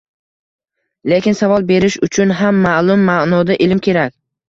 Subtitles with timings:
[1.13, 4.21] Lekin savol berish uchun ham ma’lum ma’noda ilm kerak.